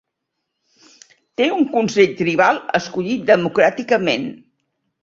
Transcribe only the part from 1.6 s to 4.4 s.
consell tribal escollit democràticament.